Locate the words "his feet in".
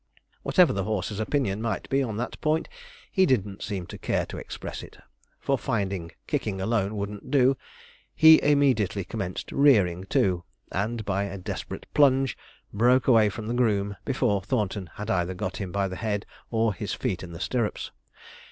16.73-17.31